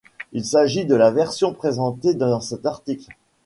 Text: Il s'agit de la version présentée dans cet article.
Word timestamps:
Il 0.31 0.43
s'agit 0.43 0.87
de 0.87 0.95
la 0.95 1.11
version 1.11 1.53
présentée 1.53 2.15
dans 2.15 2.41
cet 2.41 2.65
article. 2.65 3.15